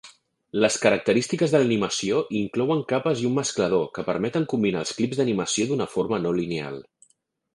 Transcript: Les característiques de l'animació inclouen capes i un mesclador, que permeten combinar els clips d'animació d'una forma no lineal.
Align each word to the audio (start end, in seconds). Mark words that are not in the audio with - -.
Les 0.63 0.75
característiques 0.83 1.51
de 1.55 1.59
l'animació 1.63 2.21
inclouen 2.39 2.81
capes 2.93 3.21
i 3.25 3.29
un 3.29 3.37
mesclador, 3.41 3.85
que 3.97 4.07
permeten 4.09 4.49
combinar 4.55 4.83
els 4.85 4.97
clips 5.01 5.19
d'animació 5.21 5.71
d'una 5.73 5.91
forma 5.97 6.23
no 6.25 6.33
lineal. 6.41 6.81